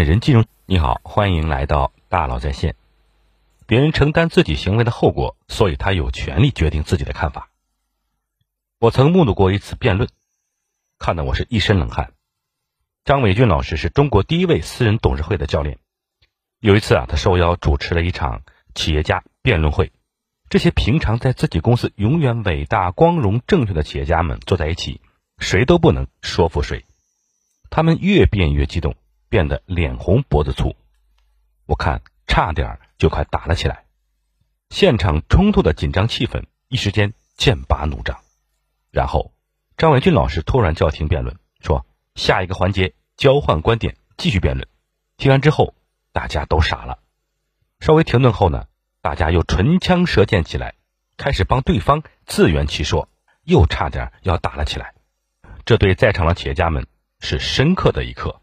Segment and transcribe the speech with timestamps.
[0.00, 2.76] 人金融，你好，欢迎来到大佬在线。
[3.66, 7.50] 别人承担自己行为的后果，所以他有权利决定自己的看法。
[8.78, 10.08] 我曾目睹过一次辩论，
[10.98, 12.12] 看得我是一身冷汗。
[13.04, 15.78] 张伟俊老师是中国第一位私人董事会的教练。
[16.58, 18.42] 有一次啊，他受邀主持了一场
[18.74, 19.92] 企业家辩论会。
[20.48, 25.00] 这些平常在自己公司永远伟大、光荣、正确的企业家们坐在一起，
[25.38, 26.84] 谁都不能说服谁。
[27.70, 28.96] 他们越辩越激动，
[29.32, 30.76] 变得脸红脖子粗。
[31.64, 33.86] 我看差点就快打了起来。
[34.68, 38.20] 现场冲突的紧张气氛一时间剑拔弩张。
[38.90, 39.32] 然后，
[39.78, 44.68] 张伟军老师突然叫停辩论，说：“下一个环节交换观点，继续辩论。”
[45.16, 45.74] 听完之后，
[46.12, 46.98] 大家都傻了。
[47.80, 48.66] 稍微停顿后呢？
[49.00, 50.74] 大家又唇枪舌剑起来，
[51.16, 53.08] 开始帮对方自圆其说，
[53.44, 54.92] 又差点要打了起来。
[55.64, 56.86] 这对在场的企业家们
[57.18, 58.42] 是深刻的一课。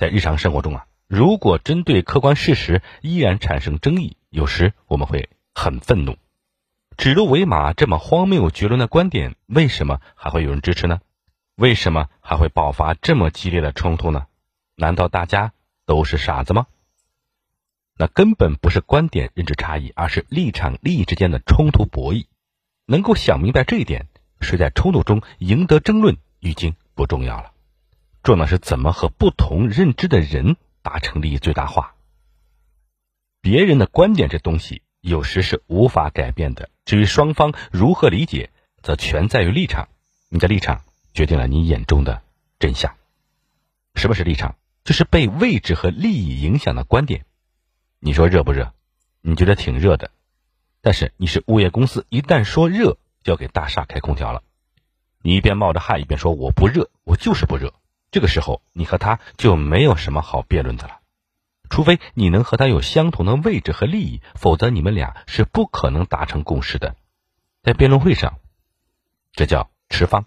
[0.00, 6.16] 在日常生活中啊，如果针对客观事实依然产生争议，有时我们会很愤怒。
[6.96, 11.00] 指鹿为马这么荒谬绝伦的观点，为什么还会有人支持呢？
[11.54, 14.26] 为什么还会爆发这么激烈的冲突呢？
[14.74, 15.52] 难道大家
[15.84, 16.66] 都是傻子吗？
[17.98, 22.24] 那根本不是观点认知差异，而是立场利益之间的冲突博弈。
[22.86, 24.06] 能够想明白这一点，
[24.40, 27.52] 谁在冲突中赢得争论已经不重要了，
[28.22, 31.94] 重要的是怎么和不同认知的人达成利益最大化。
[33.40, 38.50] 别人的观点这东西有时是无法改变的，至于双方如何理解，
[38.82, 39.88] 则全在于立场。
[40.28, 40.82] 你的立场
[41.14, 42.22] 决定了你眼中的
[42.58, 42.94] 真相。
[43.94, 44.56] 什么是立场？
[44.84, 47.24] 就是被位置和利益影响的观点。
[47.98, 48.72] 你说热不热？
[49.22, 50.10] 你觉得挺热的，
[50.80, 54.42] 但是你是物业公司，一旦说热，就要给大厦开空调了。
[55.22, 57.74] 你一边冒着汗，一边说我不热，我就是不热。
[58.10, 61.00] 这个时候，你和他就没有什么好辩论的了，
[61.68, 66.96] 除非你能和他有相同的位置和利益，否则你们俩是不可能达成共识的。
[67.62, 68.38] 在辩论会上，
[69.32, 70.26] 这叫持方，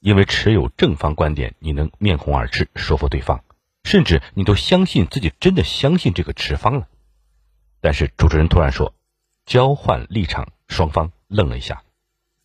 [0.00, 3.44] 因为持有正方观点，你能面红耳赤说服对方，
[3.84, 6.88] 甚至你都相信自己真的相信这个持方了。
[7.80, 8.94] 但是主持人突然说
[9.44, 11.82] ：“交换立场。”双方愣了一下。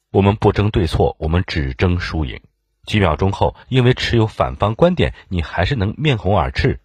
[0.10, 2.40] 我们不争对错，我们只争输赢。
[2.86, 6.80] 几秒钟后，因为持有反方观点，你还是能面红耳赤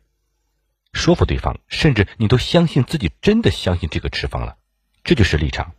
[0.93, 4.57] 说服对方，甚至你都相信自己真的相信这个持方了。
[5.05, 5.73] 这就是立场。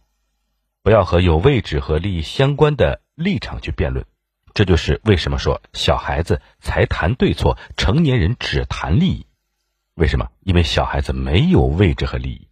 [0.81, 4.05] 不要和有位置和利益相关的立场去辩论。
[4.53, 9.25] 这就是为什么说小孩子才谈对错，成年人只谈利益。
[9.93, 10.29] 为什么？
[10.41, 12.47] 因为小孩子没有位置和利益。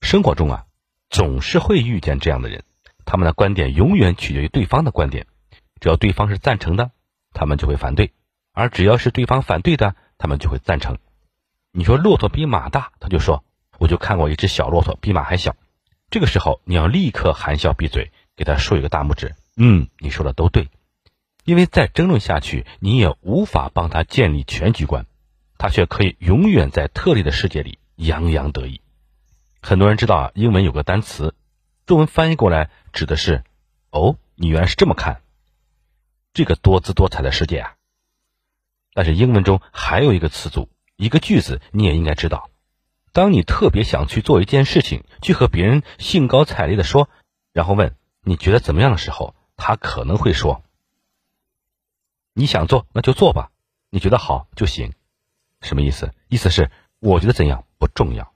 [0.00, 0.66] 生活中啊，
[1.10, 2.62] 总是会遇见这样的人，
[3.04, 5.26] 他们的观点永远取决于对方的观点。
[5.80, 6.90] 只要对方是赞成的，
[7.32, 8.12] 他们就会反对；
[8.52, 10.98] 而只要是对方反对的，他们就会赞成。
[11.72, 13.44] 你说骆驼比马大，他就说
[13.78, 15.54] 我就看过一只小骆驼，比马还小。
[16.08, 19.34] 这个时候你要立刻含笑闭嘴，给他竖一个大拇指。
[19.56, 20.70] 嗯，你说的都对，
[21.44, 25.06] 因为再争论下去，你也无法帮他建立全局观，
[25.58, 28.80] 他却可以永远在特例的世界里洋洋得意。
[29.60, 31.34] 很多人知道啊，英文有个单词，
[31.86, 33.42] 中文翻译过来指的是
[33.90, 35.20] “哦，你原来是这么看”
[36.36, 37.76] 这个多姿多彩的世界啊。
[38.92, 42.50] 但是英文中还有一个词组，一个句子，你也应该知道。
[43.12, 47.08] 当你特别想去做一件事情，去和别人兴高采烈的说，
[47.54, 50.62] 然后问你觉得怎么样的时候，他可能会说
[52.34, 53.50] ：“你想做那就做吧，
[53.88, 54.92] 你觉得好就行。”
[55.62, 56.12] 什么意思？
[56.28, 56.70] 意思是
[57.00, 58.30] 我觉得怎样不重要。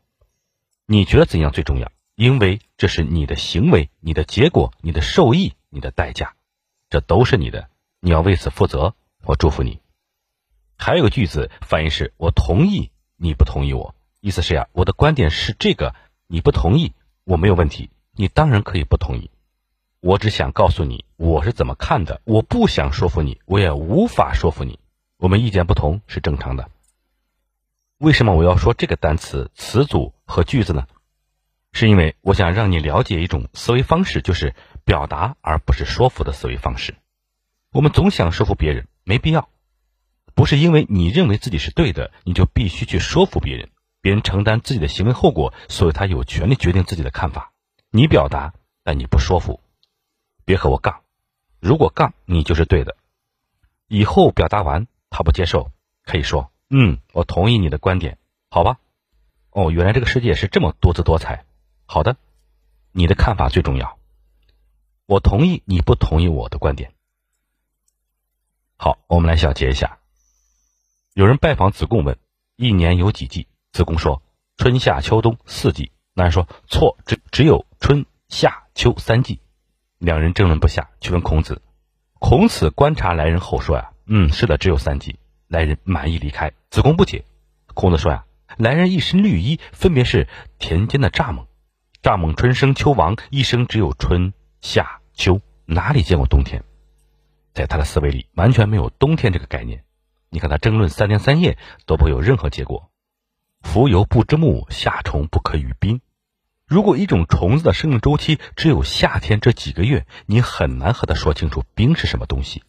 [0.86, 1.92] 你觉得怎样最重要？
[2.14, 6.34] 因为这是你的行为、你的结果、你的受益、你的代价，
[6.88, 7.68] 这都是你的，
[8.00, 8.94] 你要为此负责。
[9.22, 9.80] 我祝福你。
[10.76, 13.94] 还有个句子翻译是：我同意，你不同意我。
[14.20, 15.94] 意思是呀，我的观点是这个，
[16.26, 16.94] 你不同意，
[17.24, 19.30] 我没有问题，你当然可以不同意。
[20.00, 24.78] 我只想告诉你我是怎么看的，我不想说服你，我也无法说服你。
[25.18, 26.70] 我们意见不同是正常的。
[27.98, 30.86] 为什么我要说这个单词、词组和句子呢？
[31.72, 34.54] 是因为我想让你了解一种思维方式，就是
[34.84, 36.96] 表达而不是说服的思维方式。
[37.72, 39.48] 我们总想说服别人，没必要。
[40.34, 43.70] 不是因为你认为自己是对的，你就必须去说服别人。
[44.00, 47.52] 别人承担自己的行为后果，所以他有权利决定自己的看法。
[47.90, 49.60] 你表达，但你不说服。
[50.44, 51.02] 别和我杠，
[51.60, 52.96] 如果杠，你就是对的。
[53.86, 55.70] 以后表达完，他不接受，
[56.04, 56.50] 可以说。
[56.70, 58.18] 嗯，我同意你的观点，
[58.48, 58.78] 好吧？
[59.50, 61.44] 哦，原来这个世界是这么多姿多彩。
[61.86, 62.16] 好的，
[62.90, 63.98] 你的看法最重要。
[65.06, 66.94] 我同意你不同意我的观点。
[68.82, 69.98] 好，我们来小结一下。
[71.12, 72.16] 有人拜访子贡问：
[72.56, 73.46] 一年有几季？
[73.72, 74.22] 子贡说
[74.56, 79.42] ：“春夏秋冬四季。”那人说：“错，只只有春夏秋三季。”
[80.00, 81.60] 两人争论不下，去问孔子。
[82.18, 86.52] 孔子观察来人后说：“呀，嗯，是的，只有三季。”来人满意离开。
[86.70, 87.26] 子贡不解。
[87.74, 88.24] 孔子说：“呀，
[88.56, 90.26] 来人一身绿衣，分别是
[90.58, 91.48] 田间的蚱蜢。
[92.02, 94.32] 蚱蜢春生秋亡，一生只有春
[94.62, 96.64] 夏秋，哪里见过冬天？
[97.54, 99.84] 在他的思维里，完全没有冬天这个概念。
[100.28, 102.90] 你看他争论三天三夜，都不会有任何结果。
[103.62, 106.00] 蜉蝣不知木，夏虫不可语冰。
[106.66, 112.62] 如果一种虫子的生命周期只有夏天这几个月，你很难和他说清楚冰是什么东西。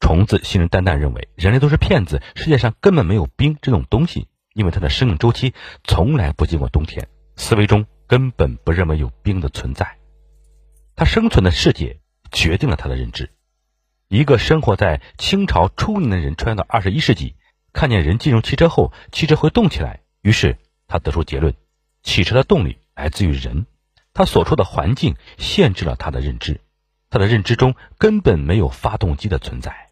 [0.00, 9.98] 虫子信誓旦旦认为人类都是骗子，世界上根本没有冰这种东西，因为它的生命周期从来不经过冬天，思维中根本不认为有冰的存在。
[10.96, 12.00] 他生存的世界
[12.32, 13.30] 决定了他的认知。
[14.10, 17.36] 一个生活在清朝初年的人，穿越到二十一世纪。
[17.72, 20.00] 看见人进入汽车后，汽车会动起来。
[20.20, 20.58] 于是
[20.88, 21.54] 他得出结论：
[22.02, 23.66] 汽车的动力来自于人。
[24.12, 26.60] 他所处的环境限制了他的认知，
[27.08, 29.90] 他的认知中根本没有发动机的存在。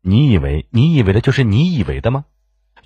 [0.00, 2.24] 你以为你以为的就是你以为的吗？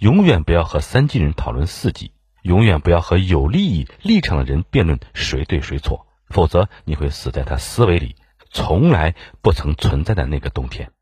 [0.01, 2.11] 永远不要和三季人讨论四季，
[2.43, 8.17] 永远不要和有利益立场的人辩论谁对谁错，否则你会死在他思维里
[8.51, 10.93] 从来不曾存在的那个冬天。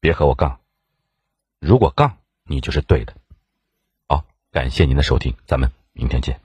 [0.00, 0.60] 别和我杠。
[1.60, 3.14] 如果杠，你就是对的。
[4.06, 6.40] 好，感谢您的收听，咱们明天见。